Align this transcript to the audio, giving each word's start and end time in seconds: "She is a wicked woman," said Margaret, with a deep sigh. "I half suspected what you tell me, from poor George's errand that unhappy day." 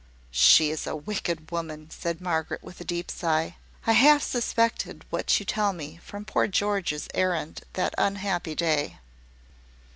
"She 0.31 0.71
is 0.71 0.87
a 0.87 0.95
wicked 0.95 1.51
woman," 1.51 1.91
said 1.91 2.21
Margaret, 2.21 2.63
with 2.63 2.81
a 2.81 2.83
deep 2.83 3.11
sigh. 3.11 3.57
"I 3.85 3.91
half 3.91 4.23
suspected 4.23 5.05
what 5.11 5.39
you 5.39 5.45
tell 5.45 5.73
me, 5.73 5.99
from 6.01 6.25
poor 6.25 6.47
George's 6.47 7.07
errand 7.13 7.61
that 7.73 7.93
unhappy 7.99 8.55
day." 8.55 8.97